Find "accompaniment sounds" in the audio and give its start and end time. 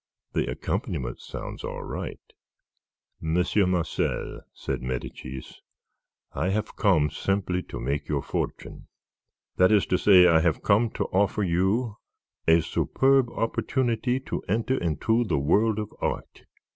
0.49-1.63